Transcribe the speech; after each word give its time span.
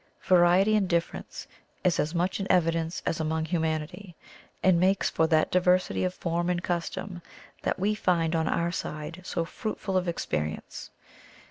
Variety 0.23 0.75
and 0.75 0.89
difference 0.89 1.45
is 1.83 1.99
as 1.99 2.15
much 2.15 2.39
in 2.39 2.51
evidence 2.51 3.03
as 3.05 3.19
among 3.19 3.45
humanity, 3.45 4.15
and 4.63 4.79
makes 4.79 5.11
for 5.11 5.27
that 5.27 5.51
diversity 5.51 6.03
of 6.03 6.11
form 6.15 6.49
and 6.49 6.63
custom 6.63 7.21
that 7.61 7.77
we 7.77 7.93
find 7.93 8.35
on 8.35 8.47
our 8.47 8.71
side 8.71 9.21
so 9.23 9.45
fruitful 9.45 9.95
of 9.95 10.07
experience. 10.07 10.89